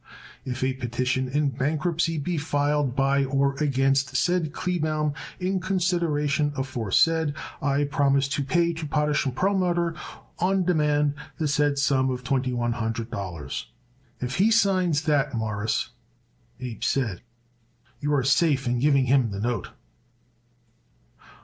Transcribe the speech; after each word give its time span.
If 0.45 0.63
a 0.63 0.73
petition 0.73 1.27
in 1.27 1.49
bankruptcy 1.49 2.17
be 2.17 2.39
filed 2.39 2.95
by 2.95 3.23
or 3.23 3.53
against 3.63 4.15
said 4.17 4.51
Kleebaum 4.51 5.13
in 5.39 5.59
consideration 5.59 6.53
aforesaid 6.57 7.35
I 7.61 7.83
promise 7.83 8.27
to 8.29 8.43
pay 8.43 8.73
to 8.73 8.87
Potash 8.87 9.27
& 9.33 9.35
Perlmutter 9.35 9.93
on 10.39 10.63
demand 10.63 11.13
the 11.37 11.47
said 11.47 11.77
sum 11.77 12.09
of 12.09 12.23
twenty 12.23 12.51
one 12.51 12.73
hundred 12.73 13.11
dollars. 13.11 13.67
"If 14.19 14.37
he 14.37 14.49
signs 14.49 15.03
that, 15.03 15.35
Mawruss," 15.35 15.89
Abe 16.59 16.81
said, 16.83 17.21
"you 17.99 18.11
are 18.15 18.23
safe 18.23 18.65
in 18.65 18.79
giving 18.79 19.05
him 19.05 19.29
the 19.29 19.39
note." 19.39 19.69